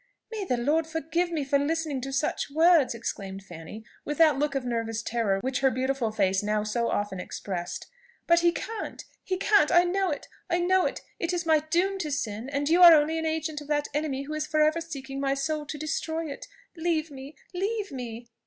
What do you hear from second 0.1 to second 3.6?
"May the Lord forgive me for listening to such words!" exclaimed